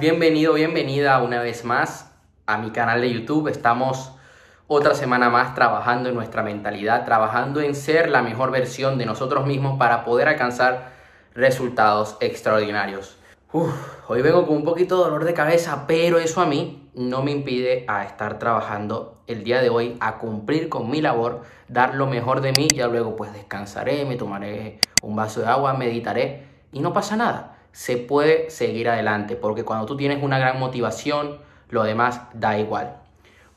[0.00, 2.10] bienvenido, bienvenida una vez más
[2.46, 3.46] a mi canal de YouTube.
[3.46, 4.12] Estamos
[4.66, 9.46] otra semana más trabajando en nuestra mentalidad, trabajando en ser la mejor versión de nosotros
[9.46, 10.90] mismos para poder alcanzar
[11.32, 13.18] resultados extraordinarios.
[13.52, 17.30] hoy vengo con un poquito de dolor de cabeza, pero eso a mí no me
[17.30, 22.08] impide a estar trabajando el día de hoy, a cumplir con mi labor, dar lo
[22.08, 26.80] mejor de mí, ya luego pues descansaré, me tomaré un vaso de agua, meditaré y
[26.80, 31.84] no pasa nada se puede seguir adelante, porque cuando tú tienes una gran motivación, lo
[31.84, 32.96] demás da igual.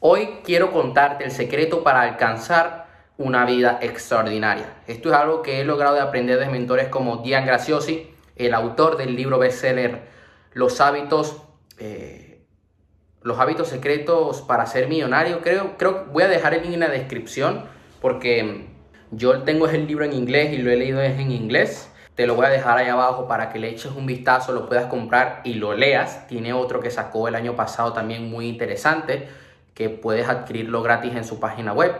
[0.00, 4.74] Hoy quiero contarte el secreto para alcanzar una vida extraordinaria.
[4.88, 8.96] Esto es algo que he logrado de aprender de mentores como Dian Graciosi, el autor
[8.96, 10.08] del libro bestseller
[10.52, 11.40] Los hábitos,
[11.78, 12.44] eh,
[13.22, 15.42] los hábitos secretos para ser millonario.
[15.42, 17.66] Creo, creo, voy a dejar el link en la descripción
[18.00, 18.66] porque
[19.12, 21.92] yo tengo el libro en inglés y lo he leído en inglés.
[22.18, 24.86] Te lo voy a dejar ahí abajo para que le eches un vistazo, lo puedas
[24.86, 26.26] comprar y lo leas.
[26.26, 29.28] Tiene otro que sacó el año pasado también muy interesante,
[29.72, 31.92] que puedes adquirirlo gratis en su página web.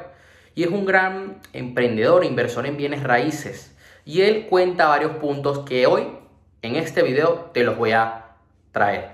[0.56, 3.76] Y es un gran emprendedor, inversor en bienes raíces.
[4.04, 6.08] Y él cuenta varios puntos que hoy
[6.62, 8.30] en este video te los voy a
[8.72, 9.10] traer.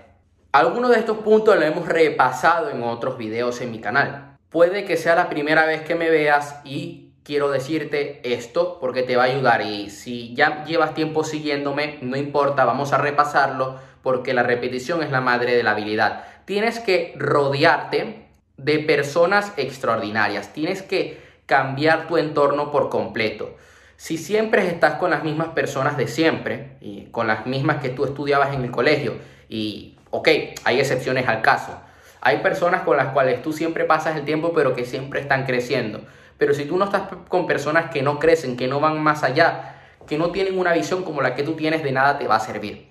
[0.53, 4.39] Algunos de estos puntos los hemos repasado en otros videos en mi canal.
[4.49, 9.17] Puede que sea la primera vez que me veas y quiero decirte esto porque te
[9.17, 14.35] va a ayudar y si ya llevas tiempo siguiéndome, no importa, vamos a repasarlo porque
[14.35, 16.25] la repetición es la madre de la habilidad.
[16.45, 18.27] Tienes que rodearte
[18.59, 23.57] de personas extraordinarias, tienes que cambiar tu entorno por completo.
[23.97, 28.05] Si siempre estás con las mismas personas de siempre y con las mismas que tú
[28.05, 29.15] estudiabas en el colegio
[29.49, 30.29] y, ok,
[30.65, 31.81] hay excepciones al caso.
[32.21, 36.03] Hay personas con las cuales tú siempre pasas el tiempo pero que siempre están creciendo
[36.39, 39.77] pero si tú no estás con personas que no crecen, que no van más allá,
[40.07, 42.41] que no tienen una visión como la que tú tienes, de nada te va a
[42.41, 42.89] servir.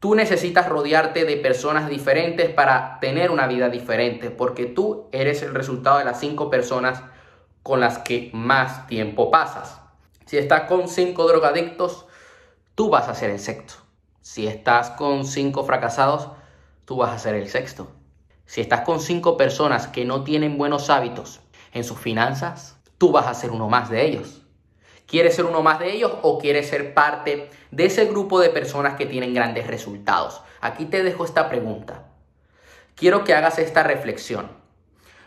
[0.00, 5.54] Tú necesitas rodearte de personas diferentes para tener una vida diferente, porque tú eres el
[5.54, 7.02] resultado de las cinco personas
[7.62, 9.80] con las que más tiempo pasas.
[10.26, 12.06] Si estás con cinco drogadictos,
[12.74, 13.74] tú vas a ser el sexto.
[14.20, 16.28] Si estás con cinco fracasados,
[16.84, 17.88] tú vas a ser el sexto.
[18.44, 21.40] Si estás con cinco personas que no tienen buenos hábitos
[21.74, 24.40] en sus finanzas, tú vas a ser uno más de ellos.
[25.06, 28.94] ¿Quieres ser uno más de ellos o quieres ser parte de ese grupo de personas
[28.94, 30.40] que tienen grandes resultados?
[30.62, 32.06] Aquí te dejo esta pregunta.
[32.94, 34.50] Quiero que hagas esta reflexión.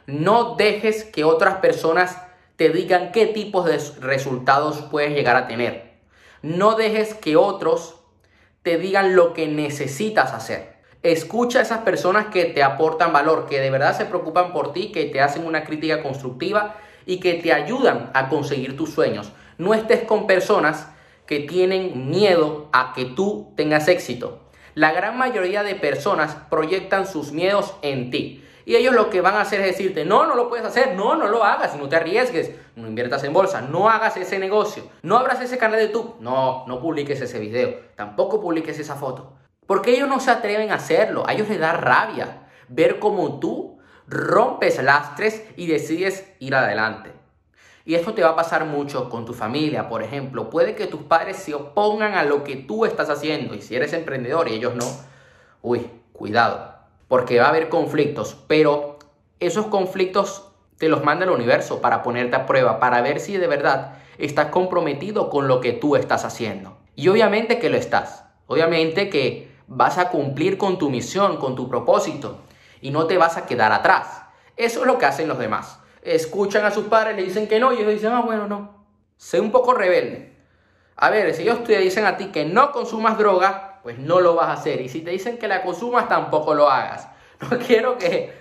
[0.08, 2.18] No dejes que otras personas
[2.56, 6.00] te digan qué tipos de resultados puedes llegar a tener.
[6.42, 8.00] No dejes que otros
[8.64, 10.77] te digan lo que necesitas hacer.
[11.08, 14.92] Escucha a esas personas que te aportan valor, que de verdad se preocupan por ti,
[14.92, 16.76] que te hacen una crítica constructiva
[17.06, 19.32] y que te ayudan a conseguir tus sueños.
[19.58, 20.90] No estés con personas
[21.26, 24.42] que tienen miedo a que tú tengas éxito.
[24.76, 28.44] La gran mayoría de personas proyectan sus miedos en ti.
[28.66, 31.16] Y ellos lo que van a hacer es decirte, no, no lo puedes hacer, no,
[31.16, 35.18] no lo hagas, no te arriesgues, no inviertas en bolsa, no hagas ese negocio, no
[35.18, 39.38] abras ese canal de YouTube, no, no publiques ese video, tampoco publiques esa foto.
[39.68, 43.78] Porque ellos no se atreven a hacerlo, a ellos les da rabia ver cómo tú
[44.08, 47.12] rompes lastres y decides ir adelante.
[47.86, 50.50] Y esto te va a pasar mucho con tu familia, por ejemplo.
[50.50, 53.94] Puede que tus padres se opongan a lo que tú estás haciendo y si eres
[53.94, 54.86] emprendedor y ellos no,
[55.62, 56.74] uy, cuidado,
[57.08, 59.00] porque va a haber conflictos, pero
[59.40, 63.48] esos conflictos te los manda el universo para ponerte a prueba, para ver si de
[63.48, 66.78] verdad estás comprometido con lo que tú estás haciendo.
[66.96, 68.26] Y obviamente que lo estás.
[68.48, 72.40] Obviamente que vas a cumplir con tu misión, con tu propósito
[72.82, 74.24] y no te vas a quedar atrás.
[74.56, 75.80] Eso es lo que hacen los demás.
[76.02, 78.86] Escuchan a sus padres, le dicen que no y ellos dicen, ah, bueno, no.
[79.18, 80.36] Sé un poco rebelde.
[80.96, 84.36] A ver, si ellos te dicen a ti que no consumas droga, pues no lo
[84.36, 84.82] vas a hacer.
[84.82, 87.08] Y si te dicen que la consumas, tampoco lo hagas.
[87.40, 88.34] No quiero que,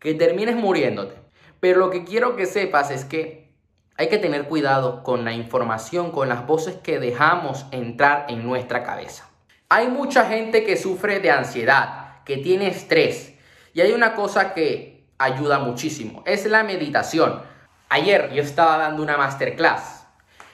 [0.00, 1.14] que termines muriéndote.
[1.60, 3.54] Pero lo que quiero que sepas es que
[3.96, 8.82] hay que tener cuidado con la información, con las voces que dejamos entrar en nuestra
[8.82, 9.30] cabeza.
[9.68, 13.34] Hay mucha gente que sufre de ansiedad, que tiene estrés,
[13.74, 17.42] y hay una cosa que ayuda muchísimo, es la meditación.
[17.88, 20.06] Ayer yo estaba dando una masterclass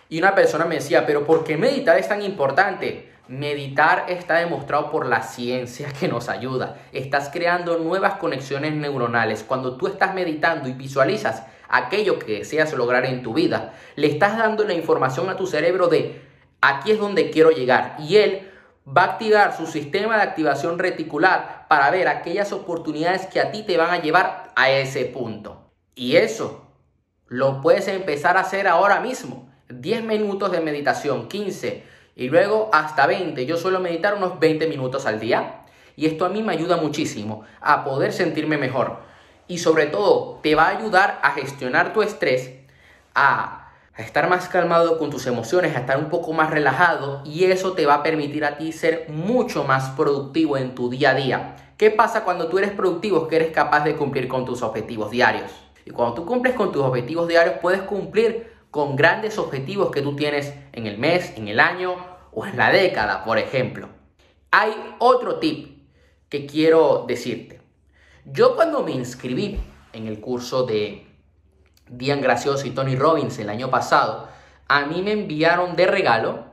[0.09, 3.13] y una persona me decía, pero ¿por qué meditar es tan importante?
[3.29, 6.79] Meditar está demostrado por la ciencia que nos ayuda.
[6.93, 9.43] Estás creando nuevas conexiones neuronales.
[9.43, 14.39] Cuando tú estás meditando y visualizas aquello que deseas lograr en tu vida, le estás
[14.39, 16.23] dando la información a tu cerebro de
[16.63, 17.97] aquí es donde quiero llegar.
[17.99, 18.52] Y él
[18.87, 23.63] va a activar su sistema de activación reticular para ver aquellas oportunidades que a ti
[23.63, 25.71] te van a llevar a ese punto.
[25.95, 26.67] Y eso
[27.27, 29.49] lo puedes empezar a hacer ahora mismo.
[29.69, 31.83] 10 minutos de meditación, 15
[32.15, 33.47] y luego hasta 20.
[33.47, 35.65] Yo suelo meditar unos 20 minutos al día.
[35.97, 38.99] Y esto a mí me ayuda muchísimo a poder sentirme mejor.
[39.49, 42.53] Y sobre todo, te va a ayudar a gestionar tu estrés,
[43.15, 43.62] a
[43.95, 47.73] a estar más calmado con tus emociones, a estar un poco más relajado y eso
[47.73, 51.57] te va a permitir a ti ser mucho más productivo en tu día a día.
[51.77, 53.29] ¿Qué pasa cuando tú eres productivo?
[53.29, 55.51] Que eres capaz de cumplir con tus objetivos diarios.
[55.85, 60.17] Y cuando tú cumples con tus objetivos diarios, puedes cumplir con grandes objetivos que tú
[60.17, 61.97] tienes en el mes, en el año
[62.33, 63.89] o en la década, por ejemplo.
[64.51, 65.87] Hay otro tip
[66.29, 67.61] que quiero decirte.
[68.25, 69.59] Yo cuando me inscribí
[69.93, 71.07] en el curso de
[71.93, 74.29] Dian Gracioso y Tony Robbins el año pasado,
[74.69, 76.45] a mí me enviaron de regalo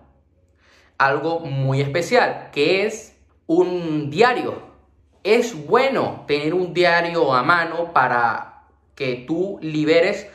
[0.97, 3.15] algo muy especial, que es
[3.47, 4.61] un diario.
[5.23, 8.65] Es bueno tener un diario a mano para
[8.95, 10.27] que tú liberes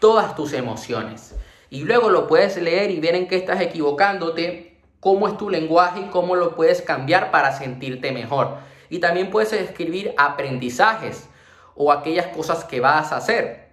[0.00, 1.36] todas tus emociones.
[1.70, 6.00] Y luego lo puedes leer y ver en qué estás equivocándote, cómo es tu lenguaje
[6.00, 8.56] y cómo lo puedes cambiar para sentirte mejor.
[8.90, 11.28] Y también puedes escribir aprendizajes
[11.76, 13.67] o aquellas cosas que vas a hacer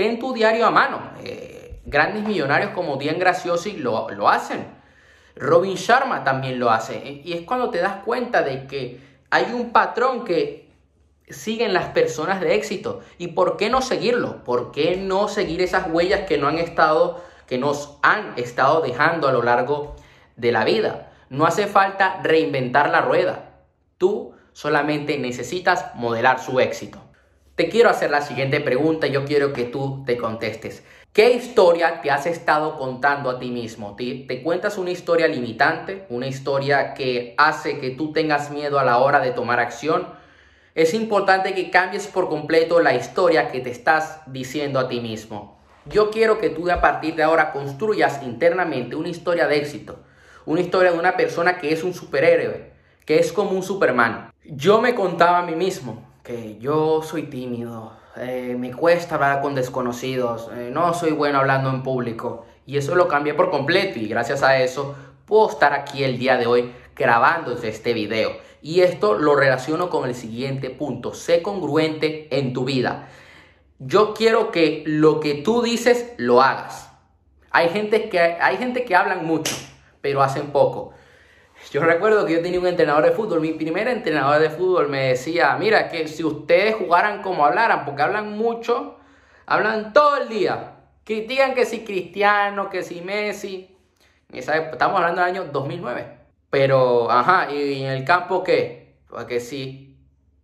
[0.00, 0.98] ten tu diario a mano.
[1.22, 4.66] Eh, grandes millonarios como Dian Graciosi lo, lo hacen.
[5.36, 6.96] Robin Sharma también lo hace.
[7.06, 8.98] E, y es cuando te das cuenta de que
[9.28, 10.70] hay un patrón que
[11.28, 13.00] siguen las personas de éxito.
[13.18, 14.42] ¿Y por qué no seguirlo?
[14.42, 19.28] ¿Por qué no seguir esas huellas que no han estado, que nos han estado dejando
[19.28, 19.96] a lo largo
[20.36, 21.12] de la vida?
[21.28, 23.50] No hace falta reinventar la rueda.
[23.98, 27.09] Tú solamente necesitas modelar su éxito.
[27.60, 30.82] Te quiero hacer la siguiente pregunta y yo quiero que tú te contestes.
[31.12, 33.94] ¿Qué historia te has estado contando a ti mismo?
[33.96, 36.06] ¿Te, ¿Te, cuentas una historia limitante?
[36.08, 40.08] ¿Una historia que hace que tú tengas miedo a la hora de tomar acción?
[40.74, 45.60] Es importante que cambies por completo la historia que te estás diciendo a ti mismo.
[45.84, 49.98] Yo quiero que tú a partir de ahora construyas internamente una historia de éxito.
[50.46, 52.72] Una historia de una persona que es un superhéroe,
[53.04, 54.32] que es como un Superman.
[54.44, 56.09] Yo me contaba a mí mismo,
[56.60, 61.82] yo soy tímido, eh, me cuesta hablar con desconocidos, eh, no soy bueno hablando en
[61.82, 62.46] público.
[62.66, 64.94] Y eso lo cambié por completo y gracias a eso
[65.26, 68.32] puedo estar aquí el día de hoy grabando este video.
[68.62, 73.08] Y esto lo relaciono con el siguiente punto, sé congruente en tu vida.
[73.78, 76.90] Yo quiero que lo que tú dices lo hagas.
[77.50, 79.56] Hay gente que, hay gente que hablan mucho,
[80.00, 80.92] pero hacen poco.
[81.72, 85.08] Yo recuerdo que yo tenía un entrenador de fútbol, mi primer entrenador de fútbol me
[85.08, 88.98] decía, mira, que si ustedes jugaran como hablaran, porque hablan mucho,
[89.46, 93.76] hablan todo el día, critican que si Cristiano, que si Messi,
[94.32, 96.06] estamos hablando del año 2009,
[96.50, 98.96] pero, ajá, y en el campo, ¿qué?
[99.08, 99.96] Porque si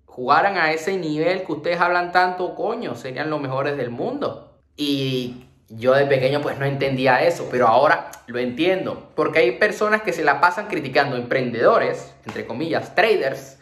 [0.07, 4.59] jugaran a ese nivel que ustedes hablan tanto, coño, serían los mejores del mundo.
[4.77, 10.03] Y yo de pequeño pues no entendía eso, pero ahora lo entiendo, porque hay personas
[10.03, 13.59] que se la pasan criticando emprendedores, entre comillas, traders,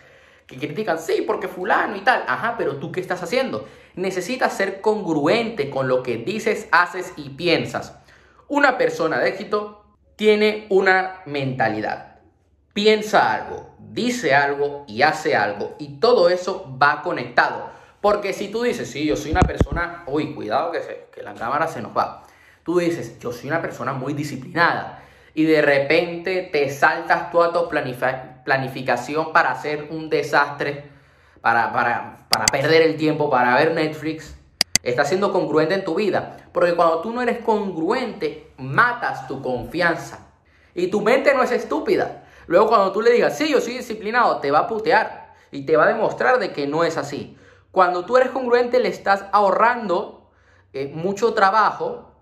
[0.46, 3.66] que critican, sí, porque fulano y tal, ajá, pero tú qué estás haciendo?
[3.94, 7.96] Necesitas ser congruente con lo que dices, haces y piensas.
[8.48, 9.84] Una persona de éxito
[10.16, 12.18] tiene una mentalidad,
[12.74, 17.70] piensa algo, dice algo y hace algo, y todo eso va conectado.
[18.04, 21.66] Porque si tú dices, sí, yo soy una persona, uy, cuidado que, se, la cámara
[21.66, 22.22] se nos va.
[22.62, 27.66] Tú dices, yo soy una persona muy disciplinada y de repente te saltas toda tu
[27.66, 30.84] planificación para hacer un desastre,
[31.40, 34.36] para perder el tiempo, para ver Netflix.
[34.82, 36.36] Estás siendo congruente en tu vida.
[36.52, 40.26] Porque cuando tú no eres congruente, matas tu confianza.
[40.74, 42.26] Y tu mente no es estúpida.
[42.48, 45.32] Luego cuando tú le digas, sí, yo soy disciplinado, te va a putear.
[45.50, 47.38] Y te va a demostrar de que no es así.
[47.74, 50.30] Cuando tú eres congruente le estás ahorrando
[50.72, 52.12] eh, mucho trabajo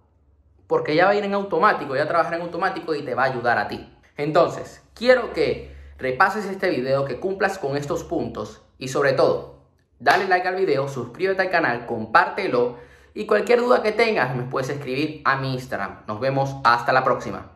[0.66, 3.26] porque ya va a ir en automático, ya trabajar en automático y te va a
[3.26, 3.94] ayudar a ti.
[4.16, 9.56] Entonces, quiero que repases este video, que cumplas con estos puntos y sobre todo,
[9.98, 12.78] dale like al video, suscríbete al canal, compártelo
[13.12, 16.04] y cualquier duda que tengas me puedes escribir a mi Instagram.
[16.06, 17.52] Nos vemos hasta la próxima.